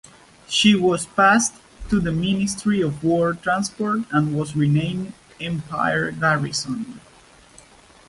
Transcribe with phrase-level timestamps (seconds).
[0.47, 1.53] She was passed
[1.91, 6.99] to the Ministry of War Transport and was renamed "Empire Garrison".